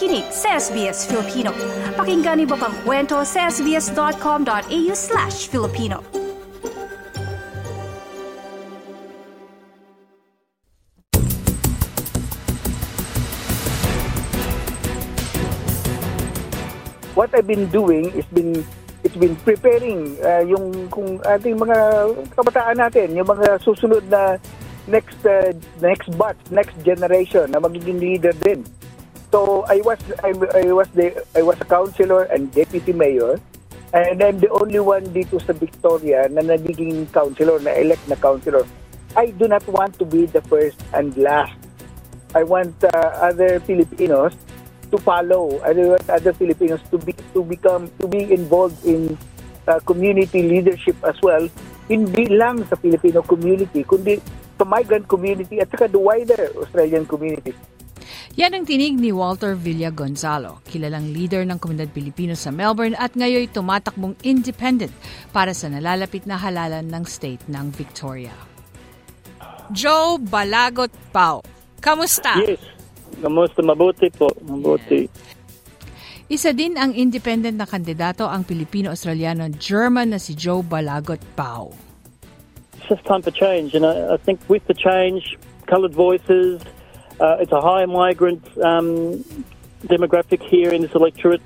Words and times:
nakikinig 0.00 0.32
sa 0.32 0.56
SBS 0.56 1.04
Filipino. 1.04 1.52
Pakinggan 1.92 2.40
niyo 2.40 2.56
pang 2.56 2.72
kwento 2.88 3.20
sa 3.20 3.52
sbs.com.au 3.52 4.92
slash 4.96 5.44
Filipino. 5.52 6.00
What 17.12 17.36
I've 17.36 17.44
been 17.44 17.68
doing 17.68 18.08
is 18.16 18.24
been 18.32 18.64
it's 19.04 19.20
been 19.20 19.36
preparing 19.44 20.16
uh, 20.24 20.48
yung 20.48 20.88
kung 20.88 21.20
ating 21.28 21.60
mga 21.60 21.76
kabataan 22.32 22.80
natin, 22.80 23.12
yung 23.12 23.28
mga 23.28 23.60
susunod 23.60 24.00
na 24.08 24.40
next 24.88 25.20
uh, 25.28 25.52
next 25.84 26.08
batch, 26.16 26.40
next 26.48 26.72
generation 26.80 27.52
na 27.52 27.60
magiging 27.60 28.00
leader 28.00 28.32
din. 28.40 28.64
So 29.30 29.62
I 29.70 29.78
was 29.86 29.98
I, 30.26 30.34
I 30.34 30.74
was 30.74 30.90
the 30.90 31.14
I 31.38 31.42
was 31.42 31.54
a 31.62 31.64
councilor 31.64 32.26
and 32.26 32.50
deputy 32.50 32.92
mayor 32.92 33.38
and 33.94 34.22
I'm 34.22 34.38
the 34.42 34.50
only 34.50 34.82
one 34.82 35.06
dito 35.14 35.38
sa 35.38 35.54
Victoria 35.54 36.26
na 36.26 36.42
nagiging 36.42 37.06
councilor 37.14 37.62
na 37.62 37.70
elect 37.78 38.02
na 38.10 38.18
councilor. 38.18 38.66
I 39.14 39.30
do 39.34 39.46
not 39.46 39.62
want 39.70 39.98
to 39.98 40.04
be 40.06 40.26
the 40.26 40.42
first 40.46 40.78
and 40.94 41.14
last. 41.18 41.54
I 42.34 42.42
want 42.46 42.74
uh, 42.82 43.10
other 43.22 43.58
Filipinos 43.62 44.34
to 44.90 44.98
follow. 44.98 45.58
I 45.62 45.74
want 45.74 46.06
other 46.10 46.34
Filipinos 46.34 46.82
to 46.90 46.98
be 46.98 47.14
to 47.34 47.42
become 47.42 47.90
to 48.02 48.06
be 48.06 48.30
involved 48.34 48.82
in 48.86 49.18
uh, 49.66 49.78
community 49.82 50.42
leadership 50.42 50.98
as 51.06 51.18
well. 51.22 51.46
Hindi 51.90 52.30
lang 52.30 52.62
sa 52.70 52.78
Filipino 52.78 53.22
community, 53.22 53.82
kundi 53.82 54.22
sa 54.58 54.66
migrant 54.66 55.06
community 55.10 55.58
at 55.58 55.70
saka 55.70 55.90
the 55.90 55.98
wider 55.98 56.50
Australian 56.54 57.02
community. 57.06 57.54
Yan 58.40 58.56
ang 58.56 58.64
tinig 58.64 58.96
ni 58.96 59.12
Walter 59.12 59.52
Villa 59.52 59.92
Gonzalo, 59.92 60.64
kilalang 60.64 61.12
leader 61.12 61.44
ng 61.44 61.60
komunidad 61.60 61.92
Pilipino 61.92 62.32
sa 62.32 62.48
Melbourne 62.48 62.96
at 62.96 63.12
ngayon 63.12 63.52
tumatakbong 63.52 64.16
independent 64.24 64.96
para 65.28 65.52
sa 65.52 65.68
nalalapit 65.68 66.24
na 66.24 66.40
halalan 66.40 66.88
ng 66.88 67.04
state 67.04 67.44
ng 67.52 67.68
Victoria. 67.76 68.32
Joe 69.76 70.16
Balagot 70.16 70.88
Pau, 71.12 71.44
kamusta? 71.84 72.40
Yes, 72.40 72.64
kamusta? 73.20 73.60
Mabuti 73.60 74.08
po, 74.08 74.32
mabuti. 74.40 75.04
Isa 76.32 76.56
din 76.56 76.80
ang 76.80 76.96
independent 76.96 77.60
na 77.60 77.68
kandidato 77.68 78.24
ang 78.24 78.48
Pilipino-Australiano 78.48 79.52
German 79.60 80.16
na 80.16 80.18
si 80.22 80.32
Joe 80.32 80.64
Balagot 80.64 81.20
Pau. 81.36 81.76
It's 82.80 82.88
just 82.88 83.04
time 83.04 83.20
for 83.20 83.36
change, 83.36 83.76
and 83.76 83.84
I, 83.84 84.16
I 84.16 84.16
think 84.16 84.40
with 84.48 84.64
the 84.64 84.72
change, 84.72 85.36
coloured 85.68 85.92
voices, 85.92 86.64
Uh, 87.20 87.36
it's 87.38 87.52
a 87.52 87.60
high 87.60 87.84
migrant 87.84 88.40
um, 88.64 89.22
demographic 89.84 90.40
here 90.40 90.72
in 90.72 90.80
this 90.80 90.94
electorate, 90.96 91.42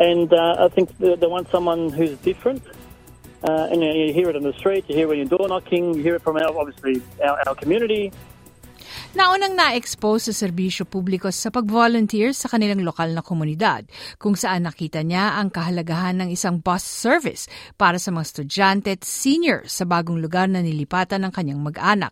and 0.00 0.32
uh, 0.32 0.66
I 0.66 0.68
think 0.68 0.90
they, 0.98 1.14
they, 1.14 1.28
want 1.28 1.48
someone 1.50 1.90
who's 1.90 2.18
different. 2.18 2.60
Uh, 3.44 3.68
and 3.70 3.82
you, 3.82 3.88
know, 3.88 3.94
you, 3.94 4.12
hear 4.12 4.28
it 4.30 4.34
on 4.34 4.42
the 4.42 4.52
street, 4.54 4.84
you 4.88 4.96
hear 4.96 5.06
it 5.06 5.08
when 5.10 5.18
you're 5.18 5.30
door 5.30 5.46
knocking, 5.46 5.94
you 5.94 6.02
hear 6.02 6.16
it 6.16 6.22
from 6.22 6.36
our, 6.36 6.50
obviously 6.58 7.00
our, 7.22 7.38
our 7.46 7.54
community. 7.54 8.10
Naunang 9.14 9.54
na-expose 9.54 10.26
sa 10.26 10.34
serbisyo 10.34 10.90
publiko 10.90 11.30
sa 11.30 11.54
pag-volunteer 11.54 12.34
sa 12.34 12.50
kanilang 12.50 12.82
lokal 12.82 13.14
na 13.14 13.22
komunidad 13.22 13.86
kung 14.18 14.34
saan 14.34 14.66
nakita 14.66 15.06
niya 15.06 15.38
ang 15.38 15.54
kahalagahan 15.54 16.18
ng 16.18 16.34
isang 16.34 16.58
bus 16.58 16.82
service 16.82 17.46
para 17.78 18.02
sa 18.02 18.10
mga 18.10 18.26
estudyante 18.26 18.90
at 18.90 19.06
senior 19.06 19.62
sa 19.70 19.86
bagong 19.86 20.18
lugar 20.18 20.50
na 20.50 20.66
nilipatan 20.66 21.22
ng 21.22 21.30
kanyang 21.30 21.62
mag-anak. 21.62 22.10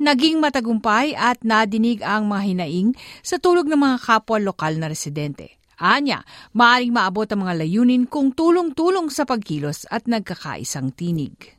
Naging 0.00 0.40
matagumpay 0.40 1.12
at 1.12 1.44
nadinig 1.44 2.00
ang 2.00 2.24
mga 2.24 2.42
hinaing 2.48 2.96
sa 3.20 3.36
tulog 3.36 3.68
ng 3.68 3.76
mga 3.76 4.00
kapwa 4.00 4.40
lokal 4.40 4.80
na 4.80 4.88
residente. 4.88 5.60
Anya, 5.76 6.24
maaaring 6.56 6.88
maabot 6.88 7.28
ang 7.28 7.44
mga 7.44 7.60
layunin 7.60 8.08
kung 8.08 8.32
tulong-tulong 8.32 9.12
sa 9.12 9.28
pagkilos 9.28 9.84
at 9.92 10.08
nagkakaisang 10.08 10.96
tinig. 10.96 11.52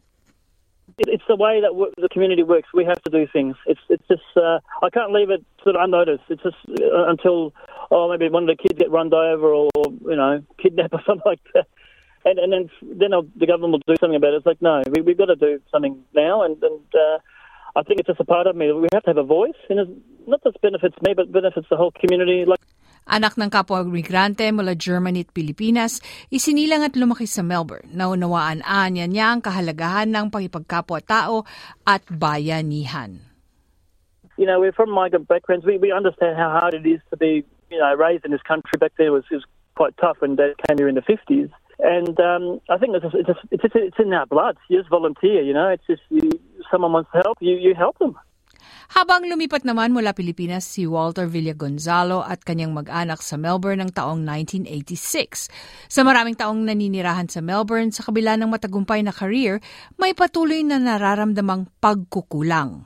It's 1.06 1.26
the 1.30 1.38
way 1.38 1.62
that 1.62 1.70
the 2.02 2.10
community 2.10 2.42
works. 2.42 2.74
We 2.74 2.82
have 2.90 2.98
to 3.06 3.14
do 3.14 3.30
things. 3.30 3.62
It's 3.70 3.82
it's 3.94 4.06
just 4.10 4.26
uh, 4.34 4.58
I 4.82 4.90
can't 4.90 5.14
leave 5.14 5.30
it 5.30 5.46
sort 5.62 5.78
of 5.78 5.86
unnoticed. 5.86 6.26
It's 6.30 6.42
just 6.42 6.58
uh, 6.82 7.14
until 7.14 7.54
oh 7.94 8.10
maybe 8.10 8.26
one 8.30 8.50
of 8.50 8.54
the 8.54 8.58
kids 8.58 8.78
get 8.78 8.90
run 8.90 9.14
over 9.14 9.54
or 9.54 9.70
you 9.86 10.18
know 10.18 10.42
kidnapped 10.62 10.98
or 10.98 11.02
something 11.06 11.30
like 11.30 11.42
that, 11.54 11.70
and 12.26 12.38
and 12.42 12.50
then 12.50 12.64
then 12.82 13.14
the 13.38 13.46
government 13.46 13.82
will 13.82 13.86
do 13.86 13.98
something 14.02 14.18
about 14.18 14.34
it. 14.34 14.42
It's 14.42 14.50
like 14.50 14.62
no, 14.62 14.82
we 14.90 15.02
we've 15.02 15.18
got 15.18 15.34
to 15.34 15.38
do 15.38 15.62
something 15.70 16.02
now, 16.14 16.42
and 16.42 16.58
and 16.62 16.86
uh, 16.94 17.18
I 17.76 17.84
think 17.84 18.00
it's 18.00 18.08
just 18.08 18.20
a 18.20 18.26
part 18.26 18.48
of 18.48 18.56
me. 18.56 18.72
We 18.72 18.88
have 18.94 19.04
to 19.04 19.12
have 19.12 19.18
a 19.18 19.24
voice, 19.24 19.58
and 19.70 20.02
not 20.28 20.44
just 20.44 20.60
benefits 20.62 20.96
me, 21.02 21.14
but 21.16 21.32
benefits 21.32 21.68
the 21.70 21.78
whole 21.78 21.92
community. 21.92 22.44
Like 22.46 22.60
Anak 23.10 23.34
ng 23.36 23.50
kapwa 23.50 23.82
migrante 23.82 24.46
mula 24.54 24.78
Germany 24.78 25.26
at 25.26 25.34
Pilipinas, 25.34 26.00
isinilang 26.30 26.86
at 26.86 26.94
lumaki 26.94 27.26
sa 27.26 27.42
Melbourne. 27.42 27.90
Naunawaan 27.92 28.62
anya 28.62 29.10
niya 29.10 29.34
ang 29.34 29.42
kahalagahan 29.42 30.14
ng 30.14 30.30
pakipagkapwa-tao 30.30 31.42
at 31.90 32.06
bayanihan. 32.08 33.18
You 34.38 34.46
know, 34.46 34.62
we're 34.62 34.72
from 34.72 34.94
migrant 34.94 35.28
backgrounds. 35.28 35.66
We, 35.66 35.78
we 35.82 35.92
understand 35.92 36.38
how 36.38 36.54
hard 36.54 36.78
it 36.78 36.86
is 36.86 37.02
to 37.10 37.18
be, 37.18 37.44
you 37.70 37.80
know, 37.82 37.94
raised 37.98 38.24
in 38.24 38.32
this 38.32 38.46
country. 38.46 38.78
Back 38.80 38.94
then 38.98 39.08
it 39.08 39.16
was, 39.16 39.26
was 39.30 39.44
quite 39.76 39.98
tough 39.98 40.22
when 40.22 40.38
Dad 40.38 40.56
came 40.70 40.78
here 40.78 40.88
in 40.88 40.96
the 40.96 41.06
50s. 41.06 41.50
And 41.82 42.16
um, 42.22 42.62
I 42.70 42.78
think 42.78 42.94
it's 42.96 43.04
just, 43.04 43.16
it's, 43.18 43.28
just, 43.28 43.42
it's, 43.50 43.76
it's 43.76 44.00
in 44.00 44.14
our 44.14 44.26
blood. 44.26 44.58
You 44.70 44.78
just 44.78 44.90
volunteer, 44.90 45.42
you 45.42 45.54
know. 45.54 45.70
It's 45.70 45.86
just 45.90 46.02
you, 46.10 46.30
someone 46.72 46.96
wants 46.96 47.12
to 47.12 47.20
help 47.20 47.38
you, 47.44 47.60
you 47.60 47.76
help 47.76 48.00
them. 48.00 48.16
Habang 48.92 49.24
lumipat 49.24 49.64
naman 49.64 49.96
mula 49.96 50.12
Pilipinas 50.12 50.68
si 50.68 50.84
Walter 50.84 51.24
Villagonzalo 51.24 52.28
at 52.28 52.44
kanyang 52.44 52.76
mag-anak 52.76 53.24
sa 53.24 53.40
Melbourne 53.40 53.80
ng 53.88 53.92
taong 53.96 54.20
1986. 54.28 55.48
Sa 55.88 56.04
maraming 56.04 56.36
taong 56.36 56.68
naninirahan 56.68 57.32
sa 57.32 57.40
Melbourne 57.40 57.96
sa 57.96 58.04
kabila 58.04 58.36
ng 58.36 58.52
matagumpay 58.52 59.00
na 59.00 59.16
career, 59.16 59.64
may 59.96 60.12
patuloy 60.12 60.60
na 60.68 60.76
nararamdamang 60.76 61.72
pagkukulang. 61.80 62.84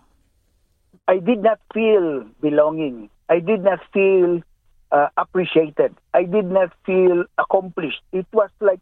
I 1.09 1.17
did 1.17 1.41
not 1.41 1.57
feel 1.73 2.25
belonging. 2.37 3.09
I 3.25 3.41
did 3.41 3.65
not 3.65 3.81
feel 3.89 4.45
uh, 4.93 5.09
appreciated. 5.17 5.97
I 6.13 6.29
did 6.29 6.53
not 6.53 6.69
feel 6.85 7.25
accomplished. 7.41 8.05
It 8.13 8.29
was 8.29 8.53
like, 8.61 8.81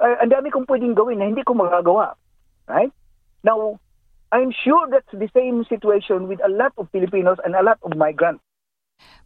uh, 0.00 0.16
ang 0.24 0.32
dami 0.32 0.48
kong 0.48 0.64
pwedeng 0.64 0.96
gawin 0.96 1.20
na 1.20 1.28
hindi 1.28 1.44
ko 1.44 1.52
magagawa. 1.52 2.16
Right? 2.64 2.92
Now, 3.44 3.76
I'm 4.28 4.52
sure 4.52 4.84
that's 4.92 5.08
the 5.12 5.30
same 5.32 5.64
situation 5.64 6.28
with 6.28 6.40
a 6.44 6.52
lot 6.52 6.76
of 6.76 6.92
Filipinos 6.92 7.40
and 7.44 7.56
a 7.56 7.64
lot 7.64 7.80
of 7.80 7.96
migrants. 7.96 8.44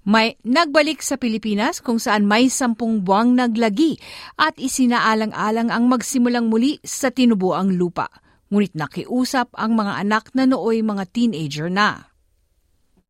May 0.02 0.34
nagbalik 0.42 0.98
sa 1.00 1.14
Pilipinas 1.14 1.78
kung 1.78 1.96
saan 2.02 2.26
may 2.26 2.50
sampung 2.50 3.06
buwang 3.06 3.38
naglagi 3.38 3.98
at 4.34 4.58
isinaalang-alang 4.58 5.70
ang 5.70 5.86
magsimulang 5.86 6.50
muli 6.50 6.82
sa 6.82 7.14
tinubuang 7.14 7.74
lupa. 7.78 8.10
Ngunit 8.52 8.76
nakiusap 8.76 9.54
ang 9.56 9.78
mga 9.78 10.02
anak 10.02 10.28
na 10.36 10.44
nooy 10.44 10.84
mga 10.84 11.08
teenager 11.14 11.72
na. 11.72 12.12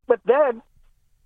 But 0.06 0.22
then, 0.28 0.62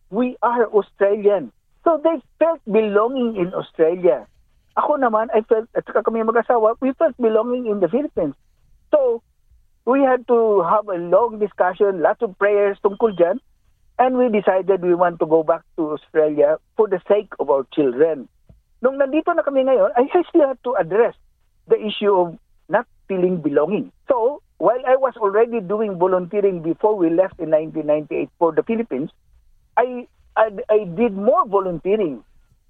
we 0.08 0.38
are 0.40 0.70
Australian. 0.70 1.52
So 1.84 2.00
they 2.00 2.18
felt 2.40 2.62
belonging 2.64 3.36
in 3.36 3.52
Australia. 3.52 4.24
Ako 4.78 4.98
naman, 4.98 5.28
I 5.32 5.44
felt, 5.44 5.68
at 5.76 5.84
saka 5.84 6.04
kami 6.04 6.24
mag-asawa, 6.24 6.76
we 6.80 6.96
felt 6.96 7.16
belonging 7.20 7.68
in 7.68 7.80
the 7.80 7.88
Philippines. 7.88 8.36
So, 8.92 9.24
we 9.86 10.02
had 10.02 10.26
to 10.26 10.62
have 10.66 10.88
a 10.90 10.98
long 10.98 11.38
discussion, 11.38 12.02
lots 12.02 12.20
of 12.20 12.34
prayers 12.36 12.76
tungkol 12.82 13.14
dyan, 13.14 13.38
and 14.02 14.18
we 14.18 14.28
decided 14.28 14.82
we 14.82 14.98
want 14.98 15.22
to 15.22 15.26
go 15.26 15.46
back 15.46 15.62
to 15.78 15.94
Australia 15.94 16.58
for 16.74 16.90
the 16.90 17.00
sake 17.06 17.30
of 17.38 17.48
our 17.48 17.64
children. 17.70 18.28
Nung 18.82 18.98
nandito 18.98 19.32
na 19.32 19.46
kami 19.46 19.64
ngayon, 19.64 19.94
I 19.94 20.10
still 20.26 20.44
had 20.44 20.60
to 20.66 20.74
address 20.76 21.14
the 21.70 21.78
issue 21.78 22.12
of 22.12 22.36
not 22.68 22.84
feeling 23.06 23.38
belonging. 23.40 23.94
So, 24.10 24.42
while 24.58 24.82
I 24.84 24.98
was 24.98 25.14
already 25.16 25.62
doing 25.62 25.96
volunteering 25.96 26.60
before 26.66 26.98
we 26.98 27.08
left 27.08 27.38
in 27.38 27.54
1998 27.54 28.28
for 28.42 28.50
the 28.52 28.66
Philippines, 28.66 29.14
I 29.78 30.10
I, 30.36 30.52
I 30.68 30.84
did 30.84 31.16
more 31.16 31.46
volunteering. 31.48 32.20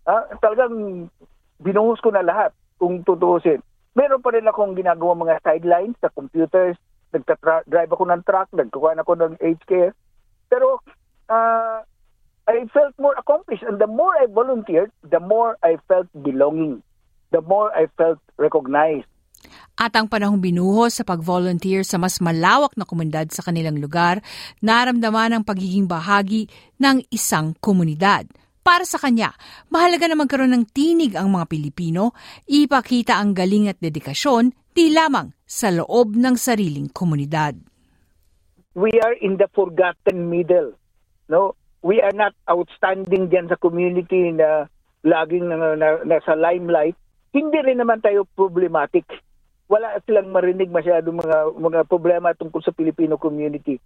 Ah, 0.07 0.31
talagang 0.39 1.09
binuhos 1.59 1.99
ko 1.99 2.15
na 2.15 2.23
lahat 2.23 2.55
kung 2.79 3.03
tutuusin. 3.03 3.59
Meron 3.97 4.23
pa 4.23 4.31
rin 4.31 4.47
akong 4.47 4.79
ginagawa 4.79 5.19
mga 5.19 5.43
sidelines 5.43 5.99
sa 5.99 6.13
computers, 6.13 6.79
nagta-drive 7.17 7.91
ako 7.93 8.05
ng 8.13 8.23
truck, 8.29 8.49
nagkukuha 8.53 9.01
ako 9.01 9.13
ng 9.17 9.33
aged. 9.41 9.93
Pero 10.53 10.85
uh, 11.33 11.81
I 12.47 12.63
felt 12.71 12.95
more 13.01 13.17
accomplished 13.19 13.67
and 13.67 13.83
the 13.83 13.91
more 13.91 14.15
I 14.15 14.31
volunteered, 14.31 14.95
the 15.03 15.19
more 15.19 15.59
I 15.65 15.81
felt 15.91 16.07
belonging. 16.15 16.83
The 17.35 17.43
more 17.43 17.75
I 17.75 17.91
felt 17.99 18.23
recognized. 18.39 19.11
At 19.77 19.93
ang 19.93 20.09
panahong 20.09 20.41
binuhos 20.41 20.97
sa 20.97 21.05
pag-volunteer 21.05 21.85
sa 21.85 22.01
mas 22.01 22.17
malawak 22.23 22.73
na 22.81 22.89
komunidad 22.89 23.29
sa 23.29 23.45
kanilang 23.45 23.77
lugar, 23.77 24.25
naramdaman 24.65 25.37
ang 25.37 25.45
pagiging 25.45 25.85
bahagi 25.85 26.49
ng 26.81 27.05
isang 27.13 27.53
komunidad. 27.61 28.25
Para 28.65 28.89
sa 28.89 28.97
kanya, 28.97 29.37
mahalaga 29.69 30.09
na 30.09 30.17
magkaroon 30.17 30.51
ng 30.57 30.65
tinig 30.73 31.13
ang 31.15 31.29
mga 31.29 31.47
Pilipino, 31.47 32.17
ipakita 32.49 33.21
ang 33.21 33.37
galing 33.37 33.69
at 33.69 33.79
dedikasyon 33.79 34.51
di 34.73 34.91
lamang 34.91 35.36
sa 35.47 35.71
loob 35.71 36.19
ng 36.19 36.35
sariling 36.35 36.91
komunidad. 36.91 37.55
We 38.75 38.93
are 39.01 39.15
in 39.17 39.39
the 39.39 39.47
forgotten 39.55 40.29
middle. 40.29 40.75
No, 41.31 41.55
we 41.87 42.03
are 42.03 42.13
not 42.13 42.35
outstanding 42.51 43.31
diyan 43.31 43.49
sa 43.49 43.57
community 43.57 44.35
na 44.35 44.67
laging 45.07 45.47
na, 45.47 45.79
na, 45.79 46.03
nasa 46.03 46.35
limelight, 46.35 46.99
hindi 47.31 47.59
rin 47.63 47.79
naman 47.79 48.03
tayo 48.03 48.27
problematic. 48.35 49.07
Wala 49.71 50.03
silang 50.03 50.35
marinig 50.35 50.71
masyado 50.71 51.15
mga 51.15 51.55
mga 51.59 51.81
problema 51.87 52.35
tungkol 52.35 52.63
sa 52.63 52.75
Filipino 52.75 53.15
community. 53.15 53.79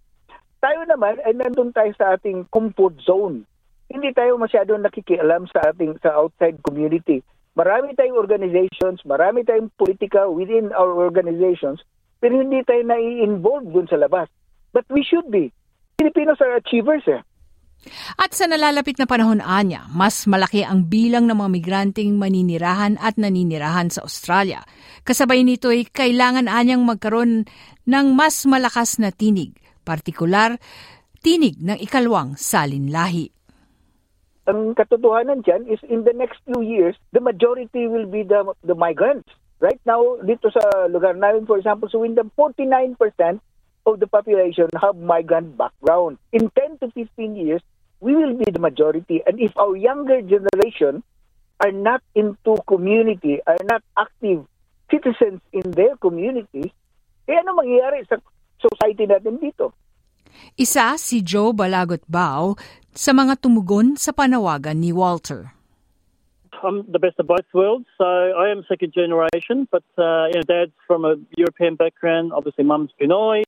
Tayo 0.61 0.85
naman 0.89 1.21
ay 1.25 1.37
nandun 1.37 1.73
tayo 1.73 1.93
sa 1.97 2.17
ating 2.17 2.49
comfort 2.49 2.97
zone. 3.05 3.45
Hindi 3.89 4.13
tayo 4.13 4.37
masyado 4.37 4.77
nakikialam 4.77 5.49
sa 5.49 5.73
ating 5.73 5.97
sa 6.01 6.17
outside 6.21 6.57
community. 6.65 7.21
Marami 7.51 7.91
tayong 7.99 8.15
organizations, 8.15 9.03
marami 9.03 9.43
tayong 9.43 9.67
politika 9.75 10.31
within 10.31 10.71
our 10.71 10.95
organizations, 10.95 11.83
pero 12.23 12.39
hindi 12.39 12.63
tayo 12.63 12.79
nai-involve 12.87 13.67
dun 13.75 13.87
sa 13.91 13.99
labas. 13.99 14.31
But 14.71 14.87
we 14.87 15.03
should 15.03 15.27
be. 15.27 15.51
Filipinos 15.99 16.39
are 16.39 16.55
achievers 16.55 17.03
eh. 17.11 17.19
At 18.21 18.37
sa 18.37 18.45
nalalapit 18.45 19.01
na 19.01 19.09
panahon 19.09 19.41
anya, 19.41 19.89
mas 19.89 20.29
malaki 20.29 20.61
ang 20.61 20.85
bilang 20.85 21.25
ng 21.25 21.33
mga 21.33 21.49
migranteng 21.49 22.13
maninirahan 22.13 22.95
at 23.01 23.17
naninirahan 23.17 23.89
sa 23.89 24.05
Australia. 24.05 24.61
Kasabay 25.01 25.41
nito 25.41 25.73
ay 25.73 25.89
kailangan 25.89 26.45
anyang 26.45 26.85
magkaroon 26.85 27.49
ng 27.89 28.07
mas 28.13 28.45
malakas 28.45 29.01
na 29.01 29.09
tinig, 29.09 29.57
partikular 29.81 30.61
tinig 31.25 31.57
ng 31.57 31.81
ikalawang 31.81 32.37
salinlahi. 32.37 33.40
Ang 34.49 34.73
katotohanan 34.73 35.45
dyan 35.45 35.69
is 35.69 35.77
in 35.85 36.01
the 36.01 36.13
next 36.17 36.41
few 36.49 36.65
years, 36.65 36.97
the 37.13 37.21
majority 37.21 37.85
will 37.85 38.09
be 38.09 38.25
the, 38.25 38.41
the 38.65 38.73
migrants. 38.73 39.29
Right 39.61 39.79
now, 39.85 40.17
dito 40.25 40.49
sa 40.49 40.89
lugar 40.89 41.13
namin, 41.13 41.45
for 41.45 41.61
example, 41.61 41.85
sa 41.85 42.01
Windham, 42.01 42.33
49% 42.33 42.97
of 43.85 44.01
the 44.01 44.09
population 44.09 44.65
have 44.81 44.97
migrant 44.97 45.53
background. 45.57 46.17
In 46.33 46.49
10 46.57 46.81
to 46.81 46.89
15 46.89 47.37
years, 47.37 47.61
we 48.01 48.17
will 48.17 48.33
be 48.33 48.49
the 48.49 48.57
majority. 48.57 49.21
And 49.25 49.37
if 49.37 49.53
our 49.57 49.77
younger 49.77 50.21
generation 50.25 51.05
are 51.61 51.71
not 51.71 52.01
into 52.17 52.57
community, 52.65 53.37
are 53.45 53.61
not 53.69 53.85
active 53.93 54.49
citizens 54.89 55.39
in 55.53 55.69
their 55.71 55.95
communities, 56.01 56.73
eh 57.29 57.37
ano 57.37 57.53
mangyayari 57.53 58.01
sa 58.09 58.17
society 58.57 59.05
natin 59.05 59.37
dito? 59.37 59.71
Isa 60.57 60.97
si 60.97 61.21
Joe 61.21 61.53
Balagot 61.53 62.01
Bao 62.09 62.57
sa 62.93 63.11
mga 63.11 63.39
tumugon 63.39 63.95
sa 63.95 64.11
panawagan 64.11 64.79
ni 64.79 64.91
Walter. 64.91 65.55
I'm 66.63 66.85
the 66.91 66.99
best 66.99 67.17
of 67.17 67.27
both 67.27 67.47
worlds. 67.53 67.85
So 67.97 68.05
I 68.05 68.51
am 68.51 68.63
second 68.67 68.93
generation, 68.93 69.67
but 69.71 69.83
uh, 69.97 70.27
you 70.29 70.37
know, 70.37 70.45
dad's 70.45 70.77
from 70.85 71.05
a 71.05 71.15
European 71.35 71.75
background. 71.75 72.33
Obviously, 72.33 72.63
mum's 72.63 72.91
Pinoy. 73.01 73.43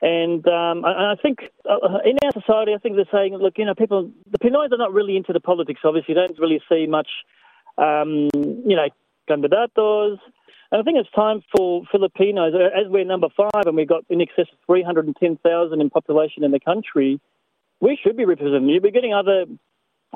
And 0.00 0.46
um, 0.46 0.84
I, 0.84 1.12
I 1.12 1.14
think 1.20 1.50
uh, 1.68 1.98
in 2.04 2.16
our 2.24 2.32
society, 2.32 2.72
I 2.72 2.78
think 2.78 2.96
they're 2.96 3.12
saying, 3.12 3.34
look, 3.34 3.58
you 3.58 3.64
know, 3.64 3.74
people, 3.74 4.10
the 4.30 4.38
Pinoys 4.38 4.72
are 4.72 4.78
not 4.78 4.92
really 4.92 5.16
into 5.16 5.32
the 5.32 5.40
politics. 5.40 5.80
Obviously, 5.84 6.14
you 6.14 6.20
don't 6.20 6.38
really 6.38 6.62
see 6.68 6.86
much, 6.86 7.08
um, 7.76 8.30
you 8.32 8.76
know, 8.76 8.88
candidatos. 9.28 10.18
And 10.70 10.80
I 10.80 10.82
think 10.84 10.98
it's 10.98 11.10
time 11.10 11.42
for 11.56 11.82
Filipinos, 11.90 12.54
as 12.54 12.88
we're 12.88 13.04
number 13.04 13.28
five 13.36 13.66
and 13.66 13.74
we've 13.74 13.88
got 13.88 14.04
in 14.08 14.20
excess 14.20 14.46
of 14.52 14.58
310,000 14.66 15.80
in 15.80 15.90
population 15.90 16.44
in 16.44 16.50
the 16.50 16.60
country, 16.60 17.20
we 17.80 17.98
should 18.02 18.16
be 18.16 18.24
represented. 18.24 18.68
You'll 18.68 18.82
be 18.82 18.90
getting 18.90 19.14
other 19.14 19.46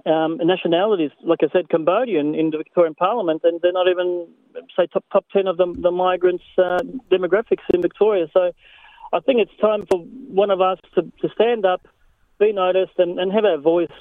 um, 0.06 0.38
nationalities, 0.42 1.10
like 1.22 1.40
I 1.42 1.48
said, 1.52 1.68
Cambodian 1.68 2.34
in 2.34 2.50
the 2.50 2.58
Victorian 2.58 2.94
Parliament, 2.94 3.42
and 3.44 3.60
they're 3.60 3.72
not 3.72 3.88
even, 3.88 4.28
say, 4.76 4.86
top 4.92 5.04
top 5.12 5.26
10 5.32 5.46
of 5.46 5.56
the, 5.56 5.72
the 5.78 5.90
migrants' 5.90 6.44
uh, 6.58 6.80
demographics 7.10 7.64
in 7.72 7.82
Victoria. 7.82 8.26
So 8.32 8.52
I 9.12 9.20
think 9.20 9.40
it's 9.40 9.56
time 9.60 9.84
for 9.90 10.00
one 10.00 10.50
of 10.50 10.60
us 10.60 10.78
to, 10.94 11.02
to 11.02 11.28
stand 11.34 11.66
up, 11.66 11.86
be 12.38 12.52
noticed, 12.52 12.96
and, 12.98 13.18
and 13.18 13.30
have 13.32 13.44
our 13.44 13.58
voice. 13.58 13.92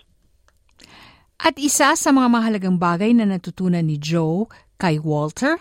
At 1.42 1.58
isa 1.58 1.98
sa 1.98 2.10
mga 2.14 2.30
mahalagang 2.30 2.78
bagay 2.78 3.18
na 3.18 3.26
natutunan 3.26 3.82
ni 3.82 3.98
Joe 3.98 4.46
kay 4.78 5.02
Walter. 5.02 5.58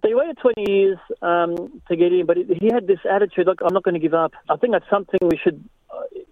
So 0.00 0.08
he 0.08 0.14
waited 0.14 0.38
20 0.40 0.64
years 0.64 0.98
um, 1.20 1.80
to 1.88 1.96
get 1.96 2.12
in, 2.12 2.24
but 2.24 2.36
he 2.36 2.68
had 2.72 2.86
this 2.86 3.00
attitude, 3.04 3.46
look, 3.46 3.60
I'm 3.60 3.72
not 3.72 3.82
going 3.82 3.96
to 3.96 4.00
give 4.00 4.14
up. 4.14 4.32
I 4.48 4.56
think 4.56 4.72
that's 4.72 4.88
something 4.88 5.18
we 5.24 5.36
should, 5.36 5.60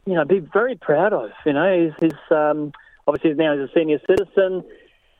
you 0.08 0.14
know, 0.14 0.24
be 0.24 0.40
very 0.40 0.76
proud 0.76 1.12
of. 1.12 1.30
You 1.44 1.52
know, 1.52 1.84
he's, 1.84 1.92
he's 2.00 2.36
um, 2.36 2.72
obviously 3.06 3.34
now 3.34 3.56
he's 3.56 3.68
a 3.68 3.72
senior 3.74 4.00
citizen, 4.06 4.64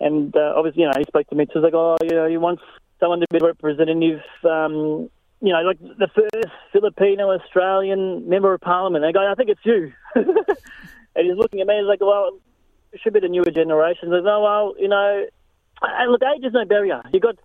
and 0.00 0.34
uh, 0.34 0.54
obviously, 0.56 0.82
you 0.82 0.88
know, 0.88 0.94
he 0.96 1.04
spoke 1.04 1.26
to 1.28 1.34
me. 1.34 1.46
So 1.46 1.60
he's 1.60 1.64
like, 1.64 1.74
oh, 1.74 1.96
you 2.02 2.10
know, 2.10 2.28
he 2.28 2.38
wants 2.38 2.62
someone 3.00 3.20
to 3.20 3.26
be 3.30 3.38
representative. 3.38 4.20
Um, 4.44 5.10
you 5.40 5.52
know, 5.52 5.60
like 5.60 5.78
the 5.80 6.08
first 6.14 6.52
Filipino 6.72 7.30
Australian 7.30 8.28
member 8.28 8.54
of 8.54 8.60
parliament. 8.60 9.04
And 9.04 9.16
I 9.16 9.20
go, 9.20 9.30
I 9.30 9.34
think 9.34 9.50
it's 9.50 9.60
you. 9.64 9.92
and 10.14 11.26
he's 11.26 11.36
looking 11.36 11.60
at 11.60 11.66
me. 11.66 11.76
He's 11.78 11.86
like, 11.86 12.00
well, 12.00 12.38
it 12.92 13.00
should 13.02 13.12
be 13.12 13.20
the 13.20 13.28
newer 13.28 13.44
generation. 13.44 14.08
He's 14.08 14.24
like, 14.24 14.24
oh, 14.24 14.42
well, 14.42 14.74
you 14.78 14.88
know, 14.88 15.26
and 15.82 16.10
look, 16.10 16.22
age 16.22 16.44
is 16.44 16.52
no 16.52 16.64
barrier. 16.64 17.02
You 17.12 17.20
got 17.20 17.36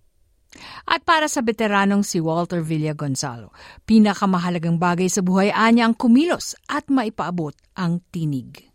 At 0.86 1.02
para 1.02 1.26
sa 1.26 1.42
veteranong 1.42 2.06
si 2.06 2.22
Walter 2.22 2.62
Villa 2.62 2.94
Gonzalo, 2.94 3.50
pinakamahalagang 3.88 4.78
bagay 4.78 5.10
sa 5.10 5.20
buhay 5.20 5.50
anya 5.50 5.88
ang 5.88 5.94
kumilos 5.98 6.54
at 6.70 6.86
maipaabot 6.88 7.54
ang 7.74 8.04
tinig. 8.14 8.74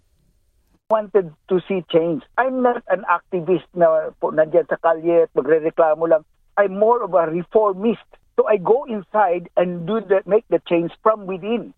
wanted 0.90 1.32
to 1.48 1.62
see 1.68 1.86
change. 1.94 2.24
I'm 2.38 2.66
not 2.66 2.82
an 2.90 3.06
activist 3.06 3.70
na 3.78 4.10
po 4.18 4.34
nandyan 4.34 4.66
sa 4.66 4.82
kalye 4.82 5.30
at 5.30 5.32
magre-reklamo 5.38 6.10
lang. 6.10 6.26
I'm 6.58 6.82
more 6.82 7.06
of 7.06 7.14
a 7.14 7.30
reformist. 7.30 8.10
So 8.36 8.50
I 8.50 8.58
go 8.58 8.90
inside 8.90 9.54
and 9.54 9.86
do 9.86 10.02
the, 10.02 10.26
make 10.26 10.50
the 10.50 10.58
change 10.66 10.90
from 11.06 11.30
within. 11.30 11.78